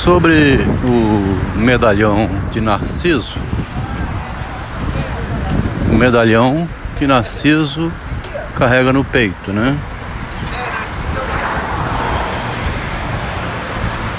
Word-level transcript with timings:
Sobre 0.00 0.58
o 0.82 1.58
medalhão 1.58 2.26
de 2.50 2.58
Narciso, 2.58 3.38
o 5.90 5.94
medalhão 5.94 6.66
que 6.98 7.06
Narciso 7.06 7.92
carrega 8.56 8.94
no 8.94 9.04
peito, 9.04 9.52
né? 9.52 9.76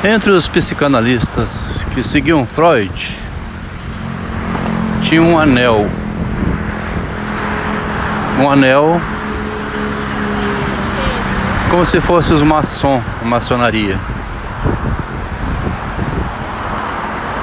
Entre 0.04 0.30
os 0.30 0.48
psicanalistas 0.48 1.84
que 1.90 2.04
seguiam 2.04 2.46
Freud, 2.46 3.18
tinha 5.02 5.24
um 5.24 5.40
anel. 5.40 5.90
Um 8.40 8.52
anel 8.52 9.02
como 11.72 11.84
se 11.88 12.00
fosse 12.00 12.32
os 12.34 12.44
maçom, 12.44 13.02
a 13.20 13.26
maçonaria. 13.26 14.11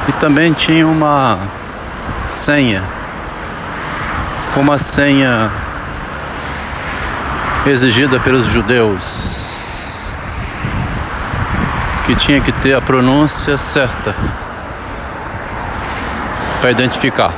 E 0.09 0.13
também 0.13 0.53
tinha 0.53 0.87
uma 0.87 1.39
senha, 2.31 2.83
como 4.55 4.73
a 4.73 4.79
senha 4.79 5.51
exigida 7.67 8.19
pelos 8.19 8.47
judeus 8.47 9.59
que 12.07 12.17
tinha 12.17 12.41
que 12.41 12.51
ter 12.51 12.73
a 12.73 12.81
pronúncia 12.81 13.59
certa 13.59 14.15
para 16.59 16.71
identificar. 16.71 17.31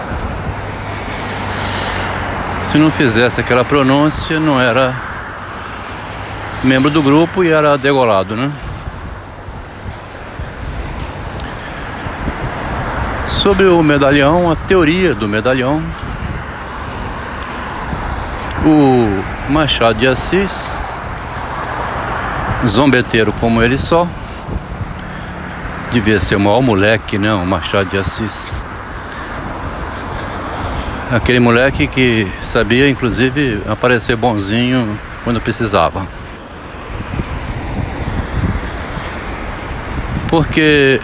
Se 2.71 2.79
não 2.79 2.89
fizesse 2.89 3.41
aquela 3.41 3.65
pronúncia, 3.65 4.39
não 4.39 4.61
era 4.61 4.95
membro 6.63 6.89
do 6.89 7.03
grupo 7.03 7.43
e 7.43 7.51
era 7.51 7.77
degolado, 7.77 8.37
né? 8.37 8.49
Sobre 13.41 13.65
o 13.65 13.83
medalhão, 13.83 14.51
a 14.51 14.55
teoria 14.55 15.15
do 15.15 15.27
medalhão, 15.27 15.83
o 18.67 19.23
Machado 19.51 19.99
de 19.99 20.07
Assis, 20.07 21.01
zombeteiro 22.67 23.33
como 23.41 23.63
ele 23.63 23.79
só, 23.79 24.07
Devia 25.91 26.21
ser 26.21 26.37
o 26.37 26.41
maior 26.41 26.61
moleque, 26.61 27.17
né? 27.17 27.33
O 27.33 27.47
Machado 27.47 27.89
de 27.89 27.97
Assis. 27.97 28.65
Aquele 31.11 31.41
moleque 31.41 31.87
que 31.87 32.31
sabia, 32.43 32.91
inclusive, 32.91 33.63
aparecer 33.67 34.17
bonzinho 34.17 34.99
quando 35.25 35.41
precisava. 35.41 36.07
Porque 40.29 41.01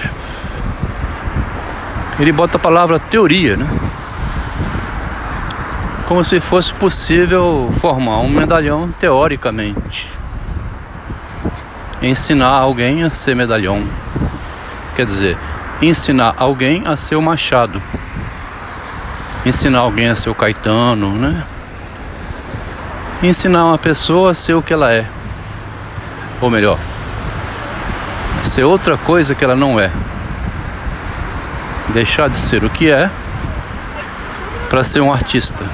ele 2.19 2.33
bota 2.33 2.57
a 2.57 2.61
palavra 2.61 2.99
teoria, 2.99 3.57
né? 3.57 3.67
Como 6.07 6.25
se 6.25 6.41
fosse 6.41 6.73
possível 6.73 7.71
formar 7.81 8.19
um 8.19 8.29
medalhão 8.29 8.93
teoricamente. 8.99 10.11
Ensinar 12.01 12.49
alguém 12.49 13.03
a 13.03 13.11
ser 13.11 13.35
medalhão. 13.35 13.85
Quer 14.95 15.05
dizer, 15.05 15.37
ensinar 15.83 16.35
alguém 16.39 16.85
a 16.87 16.97
ser 16.97 17.17
o 17.17 17.23
Machado. 17.23 17.83
Ensinar 19.45 19.81
alguém 19.81 20.09
a 20.09 20.15
ser 20.15 20.31
o 20.31 20.35
Caetano, 20.35 21.11
né? 21.13 21.45
Ensinar 23.23 23.65
uma 23.65 23.79
pessoa 23.79 24.31
a 24.31 24.35
ser 24.35 24.55
o 24.55 24.63
que 24.63 24.73
ela 24.73 24.93
é. 24.93 25.07
Ou 26.41 26.51
melhor, 26.51 26.79
ser 28.43 28.65
outra 28.65 28.97
coisa 28.97 29.35
que 29.35 29.45
ela 29.45 29.57
não 29.57 29.79
é. 29.81 29.91
Deixar 31.93 32.29
de 32.29 32.37
ser 32.37 32.65
o 32.65 32.71
que 32.71 32.91
é 32.91 33.11
para 34.69 34.85
ser 34.85 35.01
um 35.01 35.13
artista. 35.13 35.65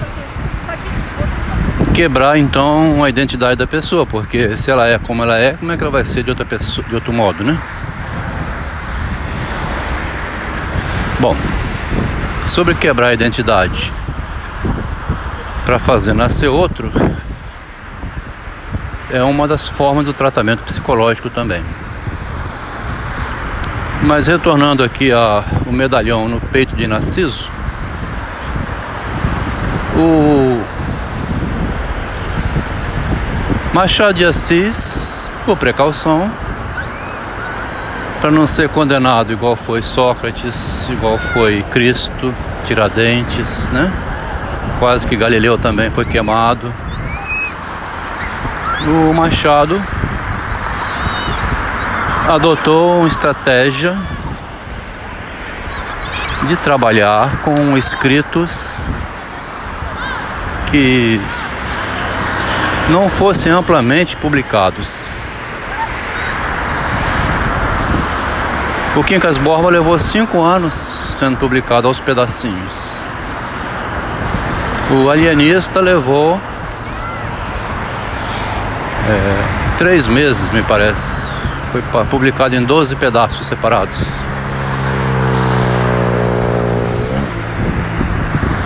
Quebrar 1.95 2.39
então 2.39 3.03
a 3.05 3.09
identidade 3.09 3.57
da 3.57 3.67
pessoa, 3.67 4.07
porque 4.07 4.57
se 4.57 4.71
ela 4.71 4.89
é 4.89 4.99
como 4.99 5.23
ela 5.23 5.39
é, 5.39 5.55
como 5.55 5.73
é 5.73 5.77
que 5.77 5.83
ela 5.83 5.91
vai 5.91 6.05
ser 6.05 6.23
de 6.23 6.31
outra 6.31 6.45
pessoa, 6.45 6.87
de 6.87 6.95
outro 6.95 7.13
modo, 7.13 7.45
né? 7.45 7.59
Bom, 11.21 11.37
sobre 12.47 12.75
quebrar 12.75 13.09
a 13.09 13.15
identidade 13.15 13.93
para 15.65 15.79
fazer 15.79 16.13
nascer 16.13 16.49
outro 16.49 16.91
é 19.11 19.23
uma 19.23 19.47
das 19.47 19.69
formas 19.69 20.05
do 20.05 20.13
tratamento 20.13 20.65
psicológico 20.65 21.31
também. 21.31 21.63
Mas 24.05 24.27
retornando 24.27 24.83
aqui 24.83 25.13
ao 25.13 25.45
medalhão 25.67 26.29
no 26.29 26.41
peito 26.41 26.75
de 26.75 26.87
Narciso, 26.87 27.51
o 29.97 30.61
Machado 33.73 34.15
de 34.15 34.25
Assis, 34.25 35.31
por 35.47 35.57
precaução, 35.57 36.31
para 38.21 38.31
não 38.31 38.47
ser 38.47 38.69
condenado 38.69 39.33
igual 39.33 39.57
foi 39.57 39.83
Sócrates, 39.83 40.89
igual 40.89 41.17
foi 41.17 41.65
Cristo, 41.71 42.35
Tiradentes, 42.67 43.69
né? 43.71 43.91
Quase 44.79 45.07
que 45.07 45.17
Galileu 45.17 45.57
também 45.57 45.91
foi 45.91 46.05
queimado. 46.05 46.73
O 48.87 49.15
Machado 49.15 49.81
adotou 52.35 53.01
uma 53.01 53.07
estratégia 53.07 53.95
de 56.45 56.57
trabalhar 56.57 57.43
com 57.43 57.77
escritos 57.77 58.91
que 60.71 61.21
não 62.89 63.11
fossem 63.11 63.53
amplamente 63.53 64.17
publicados. 64.17 65.31
O 68.97 69.05
Quincas 69.05 69.37
Borba 69.37 69.69
levou 69.69 69.99
cinco 69.99 70.41
anos 70.41 70.73
sendo 71.19 71.37
publicado 71.37 71.87
aos 71.87 72.01
pedacinhos. 72.01 72.97
O 74.91 75.11
Alienista 75.11 75.81
levou 75.81 76.41
é, 79.07 79.77
três 79.77 80.07
meses, 80.07 80.49
me 80.49 80.63
parece. 80.63 81.52
Foi 81.73 81.83
publicado 82.05 82.55
em 82.55 82.63
12 82.63 82.95
pedaços 82.97 83.47
separados. 83.47 84.05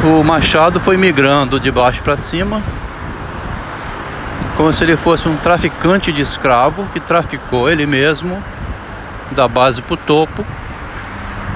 O 0.02 0.24
Machado 0.24 0.80
foi 0.80 0.96
migrando 0.96 1.60
de 1.60 1.70
baixo 1.70 2.02
para 2.02 2.16
cima, 2.16 2.60
como 4.56 4.72
se 4.72 4.82
ele 4.82 4.96
fosse 4.96 5.28
um 5.28 5.36
traficante 5.36 6.12
de 6.12 6.20
escravo 6.20 6.84
que 6.92 6.98
traficou 6.98 7.70
ele 7.70 7.86
mesmo 7.86 8.42
da 9.30 9.46
base 9.46 9.80
para 9.80 9.94
o 9.94 9.96
topo, 9.96 10.44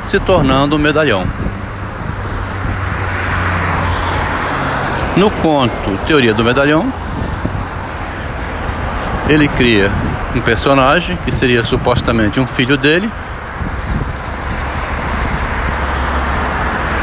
se 0.05 0.21
tornando 0.21 0.77
um 0.77 0.79
medalhão. 0.79 1.27
No 5.17 5.31
conto 5.33 5.99
Teoria 6.07 6.33
do 6.33 6.45
Medalhão, 6.45 6.93
ele 9.29 9.49
cria 9.49 9.91
um 10.35 10.41
personagem 10.41 11.17
que 11.25 11.33
seria 11.33 11.63
supostamente 11.65 12.39
um 12.41 12.47
filho 12.47 12.77
dele. 12.77 13.11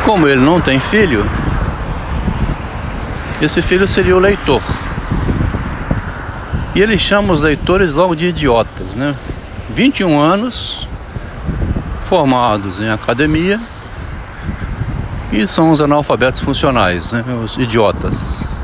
Como 0.06 0.28
ele 0.28 0.40
não 0.40 0.62
tem 0.62 0.80
filho, 0.80 1.26
esse 3.42 3.62
filho 3.62 3.86
seria 3.86 4.16
o 4.16 4.20
leitor. 4.20 4.62
E 6.74 6.82
ele 6.82 6.98
chama 6.98 7.34
os 7.34 7.42
leitores 7.42 7.94
logo 7.94 8.16
de 8.16 8.28
idiotas, 8.28 8.96
né? 8.96 9.16
21 9.70 10.20
anos, 10.20 10.88
formados 12.08 12.80
em 12.80 12.90
academia 12.90 13.60
e 15.32 15.46
são 15.46 15.72
os 15.72 15.82
analfabetos 15.82 16.40
funcionais, 16.40 17.12
né, 17.12 17.24
os 17.44 17.58
idiotas, 17.58 18.57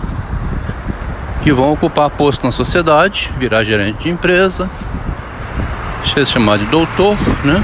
que 1.44 1.51
vão 1.51 1.72
ocupar 1.74 2.10
posto 2.10 2.45
na 2.45 2.51
sociedade, 2.51 3.31
virar 3.38 3.63
gerente 3.63 4.04
de 4.04 4.10
empresa, 4.10 4.69
ser 6.13 6.25
chamado 6.25 6.63
de 6.63 6.72
doutor, 6.72 7.18
né? 7.44 7.62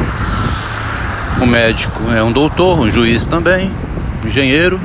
O 1.41 1.45
médico 1.45 2.11
é 2.13 2.21
um 2.21 2.31
doutor, 2.31 2.77
um 2.77 2.91
juiz 2.91 3.25
também, 3.25 3.71
um 4.23 4.27
engenheiro. 4.27 4.79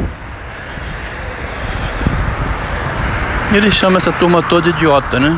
Ele 3.52 3.70
chama 3.70 3.96
essa 3.96 4.12
turma 4.12 4.42
toda 4.42 4.70
de 4.70 4.76
idiota, 4.76 5.18
né? 5.18 5.36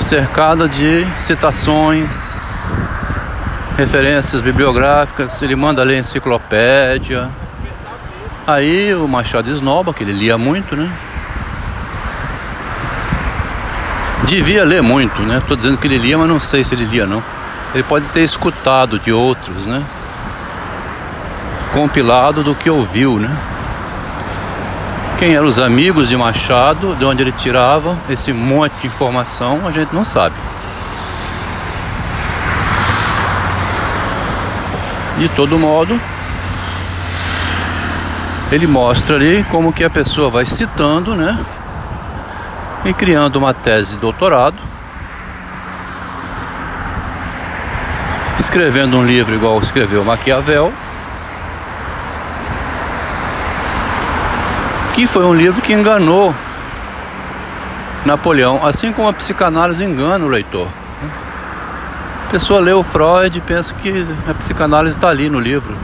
cercada 0.00 0.66
de 0.66 1.06
citações, 1.18 2.54
referências 3.76 4.40
bibliográficas, 4.40 5.40
ele 5.42 5.54
manda 5.54 5.84
ler 5.84 6.00
enciclopédia. 6.00 7.28
Aí 8.46 8.94
o 8.94 9.06
Machado 9.06 9.50
esnoba, 9.50 9.92
que 9.92 10.02
ele 10.02 10.12
lia 10.12 10.36
muito, 10.38 10.74
né? 10.74 10.90
Devia 14.24 14.64
ler 14.64 14.82
muito, 14.82 15.22
né? 15.22 15.42
Tô 15.46 15.56
dizendo 15.56 15.78
que 15.78 15.86
ele 15.86 15.98
lia, 15.98 16.16
mas 16.16 16.28
não 16.28 16.38
sei 16.38 16.62
se 16.62 16.74
ele 16.74 16.84
lia 16.84 17.06
não. 17.06 17.22
Ele 17.74 17.82
pode 17.82 18.06
ter 18.06 18.22
escutado 18.22 18.98
de 18.98 19.12
outros, 19.12 19.66
né? 19.66 19.82
Compilado 21.72 22.42
do 22.42 22.54
que 22.54 22.68
ouviu, 22.68 23.18
né? 23.18 23.30
Quem 25.18 25.34
eram 25.34 25.46
os 25.46 25.58
amigos 25.58 26.08
de 26.08 26.16
Machado, 26.16 26.96
de 26.96 27.04
onde 27.04 27.22
ele 27.22 27.32
tirava 27.32 27.96
esse 28.08 28.32
monte 28.32 28.72
de 28.80 28.86
informação, 28.86 29.66
a 29.66 29.70
gente 29.70 29.94
não 29.94 30.04
sabe. 30.04 30.34
De 35.18 35.28
todo 35.28 35.58
modo, 35.58 36.00
ele 38.50 38.66
mostra 38.66 39.16
ali 39.16 39.44
como 39.50 39.72
que 39.72 39.84
a 39.84 39.90
pessoa 39.90 40.30
vai 40.30 40.46
citando, 40.46 41.14
né? 41.14 41.38
E 42.84 42.94
criando 42.94 43.36
uma 43.36 43.52
tese 43.52 43.92
de 43.92 43.98
doutorado. 43.98 44.56
Escrevendo 48.38 48.96
um 48.96 49.04
livro 49.04 49.34
igual 49.34 49.58
escreveu 49.60 50.04
Maquiavel. 50.04 50.72
Que 54.94 55.06
foi 55.06 55.24
um 55.24 55.34
livro 55.34 55.60
que 55.60 55.72
enganou 55.72 56.34
Napoleão, 58.04 58.64
assim 58.64 58.92
como 58.92 59.08
a 59.08 59.12
psicanálise 59.12 59.84
engana 59.84 60.24
o 60.24 60.28
leitor. 60.28 60.68
A 62.26 62.30
pessoa 62.30 62.60
lê 62.60 62.72
o 62.72 62.82
Freud 62.82 63.36
e 63.36 63.40
pensa 63.40 63.74
que 63.74 64.06
a 64.28 64.34
psicanálise 64.34 64.96
está 64.96 65.08
ali 65.08 65.28
no 65.28 65.38
livro. 65.38 65.76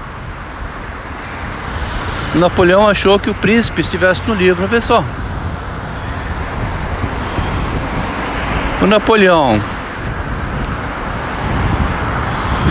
Napoleão 2.34 2.88
achou 2.88 3.18
que 3.18 3.28
o 3.28 3.34
príncipe 3.34 3.80
estivesse 3.80 4.22
no 4.26 4.34
livro. 4.34 4.66
Vê 4.66 4.80
só. 4.80 5.04
O 8.86 8.88
Napoleão 8.88 9.60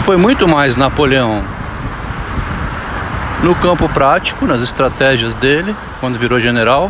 foi 0.06 0.16
muito 0.16 0.48
mais 0.48 0.78
Napoleão 0.78 1.44
no 3.44 3.54
campo 3.54 3.90
prático, 3.90 4.46
nas 4.46 4.62
estratégias 4.62 5.36
dele, 5.36 5.76
quando 6.00 6.18
virou 6.18 6.40
general. 6.40 6.90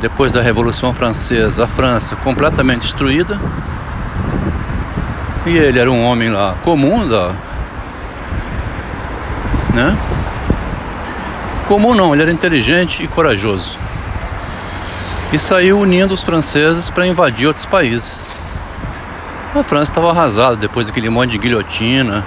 Depois 0.00 0.32
da 0.32 0.42
Revolução 0.42 0.92
Francesa, 0.92 1.66
a 1.66 1.68
França 1.68 2.16
completamente 2.16 2.80
destruída. 2.80 3.40
E 5.46 5.56
ele 5.56 5.78
era 5.78 5.88
um 5.88 6.04
homem 6.04 6.30
lá 6.30 6.56
comum 6.64 7.06
da. 7.06 7.30
Né? 9.72 9.96
Comum 11.68 11.94
não, 11.94 12.12
ele 12.12 12.22
era 12.22 12.32
inteligente 12.32 13.04
e 13.04 13.06
corajoso. 13.06 13.83
E 15.34 15.38
saiu 15.38 15.80
unindo 15.80 16.14
os 16.14 16.22
franceses 16.22 16.88
para 16.88 17.08
invadir 17.08 17.48
outros 17.48 17.66
países. 17.66 18.56
A 19.52 19.64
França 19.64 19.90
estava 19.90 20.10
arrasada 20.10 20.54
depois 20.54 20.86
daquele 20.86 21.10
monte 21.10 21.32
de 21.32 21.38
guilhotina. 21.38 22.24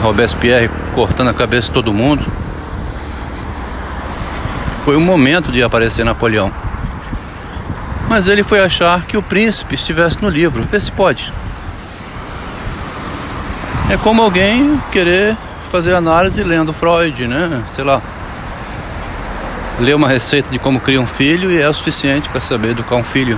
Robespierre 0.00 0.70
cortando 0.94 1.28
a 1.28 1.34
cabeça 1.34 1.68
de 1.68 1.74
todo 1.74 1.92
mundo. 1.92 2.24
Foi 4.86 4.96
o 4.96 5.00
momento 5.02 5.52
de 5.52 5.62
aparecer 5.62 6.02
Napoleão. 6.02 6.50
Mas 8.08 8.26
ele 8.26 8.42
foi 8.42 8.60
achar 8.60 9.02
que 9.02 9.18
o 9.18 9.22
príncipe 9.22 9.74
estivesse 9.74 10.22
no 10.22 10.30
livro. 10.30 10.62
Vê 10.62 10.80
se 10.80 10.90
pode. 10.90 11.30
É 13.90 13.98
como 13.98 14.22
alguém 14.22 14.80
querer 14.90 15.36
fazer 15.70 15.94
análise 15.94 16.42
lendo 16.42 16.72
Freud, 16.72 17.26
né? 17.26 17.62
Sei 17.68 17.84
lá. 17.84 18.00
Ler 19.80 19.94
uma 19.94 20.08
receita 20.08 20.50
de 20.50 20.58
como 20.58 20.78
criar 20.78 21.00
um 21.00 21.06
filho 21.06 21.50
e 21.50 21.60
é 21.60 21.68
o 21.68 21.74
suficiente 21.74 22.28
para 22.28 22.40
saber 22.40 22.70
educar 22.70 22.94
um 22.94 23.02
filho. 23.02 23.36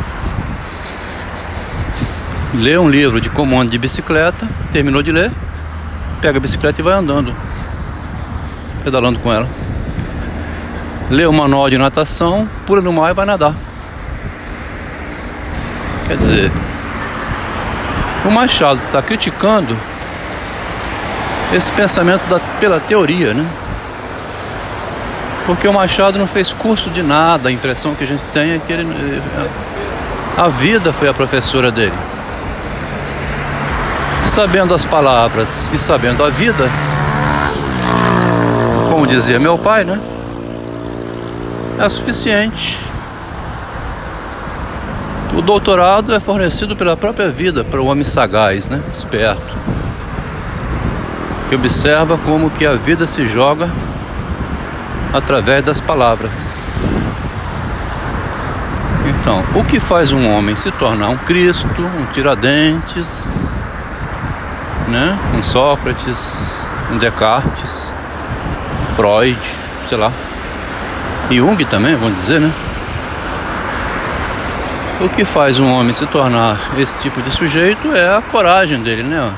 Lê 2.54 2.76
um 2.76 2.88
livro 2.88 3.20
de 3.20 3.30
como 3.30 3.58
anda 3.58 3.70
de 3.70 3.78
bicicleta, 3.78 4.46
terminou 4.72 5.02
de 5.02 5.12
ler, 5.12 5.32
pega 6.20 6.38
a 6.38 6.40
bicicleta 6.40 6.80
e 6.80 6.84
vai 6.84 6.94
andando, 6.94 7.34
pedalando 8.84 9.18
com 9.18 9.32
ela. 9.32 9.48
Lê 11.10 11.24
o 11.24 11.32
manual 11.32 11.70
de 11.70 11.78
natação, 11.78 12.48
pula 12.66 12.82
no 12.82 12.92
mar 12.92 13.10
e 13.10 13.14
vai 13.14 13.24
nadar. 13.24 13.54
Quer 16.06 16.16
dizer, 16.18 16.52
o 18.24 18.30
Machado 18.30 18.80
está 18.86 19.00
criticando 19.00 19.76
esse 21.52 21.72
pensamento 21.72 22.22
da, 22.28 22.38
pela 22.60 22.78
teoria, 22.78 23.32
né? 23.32 23.46
Porque 25.46 25.68
o 25.68 25.72
Machado 25.72 26.18
não 26.18 26.26
fez 26.26 26.52
curso 26.52 26.90
de 26.90 27.02
nada, 27.02 27.48
a 27.48 27.52
impressão 27.52 27.94
que 27.94 28.02
a 28.02 28.06
gente 28.06 28.22
tem 28.34 28.52
é 28.52 28.58
que 28.58 28.72
ele, 28.72 29.22
a 30.36 30.48
vida 30.48 30.92
foi 30.92 31.08
a 31.08 31.14
professora 31.14 31.70
dele. 31.70 31.94
Sabendo 34.26 34.74
as 34.74 34.84
palavras 34.84 35.70
e 35.72 35.78
sabendo 35.78 36.24
a 36.24 36.28
vida, 36.28 36.68
como 38.90 39.06
dizia 39.06 39.38
meu 39.38 39.56
pai, 39.56 39.84
né? 39.84 40.00
É 41.78 41.88
suficiente. 41.88 42.80
O 45.32 45.40
doutorado 45.40 46.12
é 46.12 46.18
fornecido 46.18 46.74
pela 46.74 46.96
própria 46.96 47.28
vida 47.28 47.62
para 47.62 47.80
o 47.80 47.86
homem 47.86 48.04
sagaz, 48.04 48.68
né? 48.68 48.80
Esperto 48.92 49.54
que 51.48 51.54
observa 51.54 52.18
como 52.18 52.50
que 52.50 52.66
a 52.66 52.74
vida 52.74 53.06
se 53.06 53.26
joga 53.28 53.70
através 55.16 55.64
das 55.64 55.80
palavras. 55.80 56.94
Então, 59.06 59.42
o 59.54 59.64
que 59.64 59.80
faz 59.80 60.12
um 60.12 60.28
homem 60.30 60.54
se 60.54 60.70
tornar 60.72 61.08
um 61.08 61.16
Cristo, 61.16 61.82
um 61.82 62.06
Tiradentes, 62.12 63.60
né? 64.88 65.18
um 65.36 65.42
Sócrates, 65.42 66.66
um 66.92 66.98
Descartes, 66.98 67.94
Freud, 68.94 69.38
sei 69.88 69.98
lá, 69.98 70.12
e 71.30 71.36
Jung 71.36 71.64
também, 71.64 71.94
vamos 71.96 72.18
dizer, 72.18 72.40
né? 72.40 72.52
O 75.00 75.08
que 75.08 75.24
faz 75.24 75.58
um 75.58 75.72
homem 75.72 75.92
se 75.92 76.06
tornar 76.06 76.58
esse 76.78 76.98
tipo 77.00 77.20
de 77.20 77.30
sujeito 77.30 77.94
é 77.94 78.16
a 78.16 78.22
coragem 78.22 78.82
dele, 78.82 79.02
né? 79.02 79.30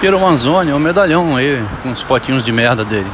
Piero 0.00 0.18
Manzoni, 0.18 0.70
é 0.70 0.74
um 0.74 0.78
medalhão 0.78 1.36
aí, 1.36 1.62
com 1.82 1.90
os 1.90 2.02
potinhos 2.02 2.42
de 2.42 2.52
merda 2.52 2.84
dele. 2.84 3.10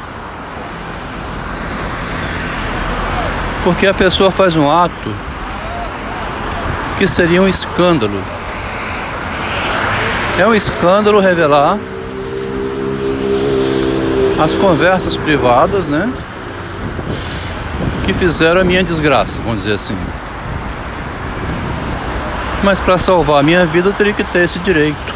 Porque 3.64 3.86
a 3.86 3.94
pessoa 3.94 4.30
faz 4.30 4.56
um 4.56 4.70
ato 4.70 5.10
que 6.98 7.06
seria 7.06 7.40
um 7.40 7.48
escândalo. 7.48 8.20
É 10.38 10.46
um 10.46 10.54
escândalo 10.54 11.20
revelar 11.20 11.78
as 14.42 14.52
conversas 14.52 15.16
privadas, 15.16 15.86
né? 15.86 16.12
Que 18.04 18.12
fizeram 18.12 18.60
a 18.60 18.64
minha 18.64 18.82
desgraça, 18.82 19.40
vamos 19.44 19.62
dizer 19.62 19.74
assim. 19.74 19.96
Mas 22.64 22.80
para 22.80 22.98
salvar 22.98 23.40
a 23.40 23.42
minha 23.42 23.64
vida 23.66 23.88
eu 23.88 23.92
teria 23.92 24.12
que 24.12 24.24
ter 24.24 24.44
esse 24.44 24.58
direito. 24.58 25.14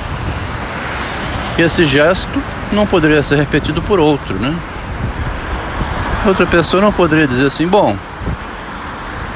E 1.59 1.63
esse 1.63 1.85
gesto 1.85 2.43
não 2.73 2.87
poderia 2.87 3.23
ser 3.23 3.37
repetido 3.37 3.81
por 3.83 3.99
outro, 3.99 4.35
né? 4.35 4.55
Outra 6.27 6.47
pessoa 6.47 6.83
não 6.83 6.93
poderia 6.93 7.27
dizer 7.27 7.47
assim, 7.47 7.67
bom, 7.67 7.97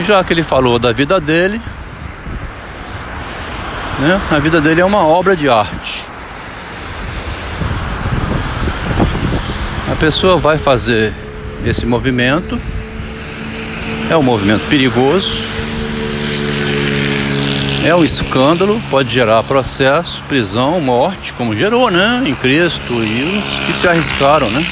já 0.04 0.22
que 0.24 0.32
ele 0.32 0.42
falou 0.42 0.78
da 0.78 0.92
vida 0.92 1.20
dele, 1.20 1.60
né? 4.00 4.20
A 4.30 4.38
vida 4.38 4.60
dele 4.60 4.80
é 4.80 4.84
uma 4.84 5.04
obra 5.06 5.36
de 5.36 5.48
arte. 5.48 6.04
A 9.90 9.96
pessoa 9.96 10.38
vai 10.38 10.56
fazer 10.56 11.12
esse 11.64 11.84
movimento, 11.84 12.58
é 14.08 14.16
um 14.16 14.22
movimento 14.22 14.66
perigoso, 14.68 15.42
é 17.84 17.94
um 17.94 18.04
escândalo, 18.04 18.80
pode 18.90 19.12
gerar 19.12 19.42
processo, 19.42 20.22
prisão, 20.28 20.80
morte, 20.80 21.32
como 21.34 21.56
gerou, 21.56 21.90
né, 21.90 22.22
em 22.26 22.34
Cristo 22.34 22.92
e 23.04 23.38
os 23.38 23.58
que 23.66 23.76
se 23.76 23.88
arriscaram, 23.88 24.50
né? 24.50 24.62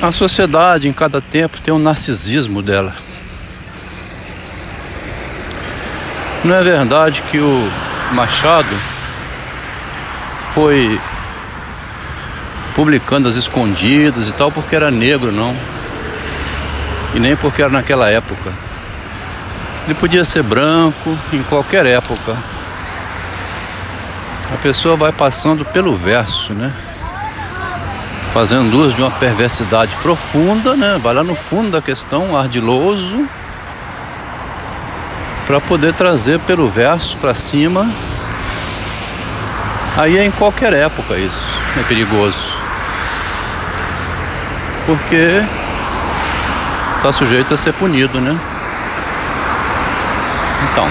A 0.00 0.10
sociedade 0.10 0.88
em 0.88 0.92
cada 0.92 1.20
tempo 1.20 1.58
tem 1.62 1.72
um 1.72 1.78
narcisismo 1.78 2.62
dela. 2.62 2.94
Não 6.44 6.56
é 6.56 6.62
verdade 6.62 7.22
que 7.30 7.38
o 7.38 7.70
Machado 8.14 8.76
foi 10.52 11.00
publicando 12.74 13.28
as 13.28 13.36
escondidas 13.36 14.26
e 14.26 14.32
tal 14.32 14.50
porque 14.50 14.74
era 14.74 14.90
negro, 14.90 15.30
não. 15.30 15.54
E 17.14 17.20
nem 17.20 17.36
porque 17.36 17.62
era 17.62 17.70
naquela 17.70 18.10
época. 18.10 18.52
Ele 19.84 19.94
podia 19.94 20.24
ser 20.24 20.42
branco 20.42 21.16
em 21.32 21.44
qualquer 21.44 21.86
época. 21.86 22.36
A 24.52 24.56
pessoa 24.62 24.96
vai 24.96 25.12
passando 25.12 25.64
pelo 25.64 25.94
verso, 25.96 26.52
né? 26.52 26.72
Fazendo 28.34 28.74
uso 28.80 28.94
de 28.94 29.02
uma 29.02 29.10
perversidade 29.12 29.94
profunda, 30.02 30.74
né? 30.74 30.98
Vai 31.00 31.14
lá 31.14 31.22
no 31.22 31.36
fundo 31.36 31.70
da 31.70 31.80
questão, 31.80 32.36
ardiloso, 32.36 33.28
para 35.46 35.60
poder 35.60 35.92
trazer 35.94 36.38
pelo 36.40 36.68
verso 36.68 37.16
para 37.18 37.34
cima 37.34 37.88
Aí 39.96 40.16
é 40.16 40.24
em 40.24 40.30
qualquer 40.30 40.72
época 40.72 41.16
isso 41.18 41.54
é 41.78 41.82
perigoso. 41.82 42.56
Porque 44.86 45.42
está 46.96 47.12
sujeito 47.12 47.52
a 47.52 47.58
ser 47.58 47.74
punido, 47.74 48.18
né? 48.18 48.34
Então, 50.70 50.88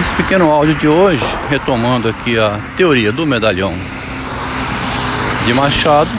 esse 0.00 0.12
pequeno 0.12 0.50
áudio 0.50 0.74
de 0.74 0.86
hoje, 0.86 1.24
retomando 1.48 2.10
aqui 2.10 2.38
a 2.38 2.58
teoria 2.76 3.10
do 3.10 3.26
medalhão 3.26 3.74
de 5.46 5.54
Machado, 5.54 6.10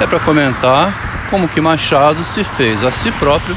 é 0.00 0.06
para 0.06 0.20
comentar 0.20 1.26
como 1.28 1.48
que 1.48 1.60
Machado 1.60 2.24
se 2.24 2.44
fez 2.44 2.84
a 2.84 2.92
si 2.92 3.10
próprio, 3.12 3.56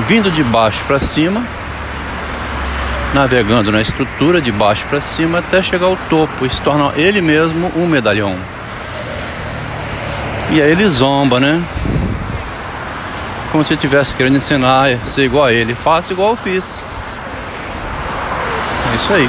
vindo 0.00 0.30
de 0.30 0.42
baixo 0.44 0.82
para 0.86 0.98
cima, 0.98 1.42
navegando 3.14 3.72
na 3.72 3.80
estrutura 3.80 4.40
de 4.40 4.52
baixo 4.52 4.84
para 4.88 5.00
cima 5.00 5.38
até 5.38 5.62
chegar 5.62 5.86
ao 5.86 5.96
topo 6.10 6.44
e 6.44 6.50
se 6.50 6.60
torna 6.60 6.92
ele 6.96 7.20
mesmo 7.20 7.72
um 7.76 7.86
medalhão. 7.86 8.36
E 10.50 10.60
aí 10.60 10.70
ele 10.70 10.86
zomba, 10.86 11.40
né? 11.40 11.62
Como 13.50 13.64
se 13.64 13.74
estivesse 13.74 14.14
querendo 14.14 14.36
ensinar 14.36 14.90
a 14.90 15.06
ser 15.06 15.24
igual 15.24 15.46
a 15.46 15.52
ele. 15.52 15.74
Faço 15.74 16.12
igual 16.12 16.30
eu 16.30 16.36
fiz. 16.36 17.02
É 18.92 18.96
isso 18.96 19.12
aí. 19.12 19.28